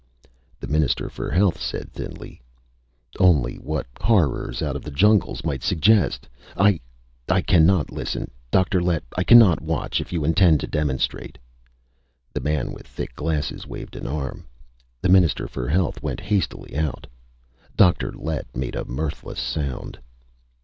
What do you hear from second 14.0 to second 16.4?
arm. The Minister for Health went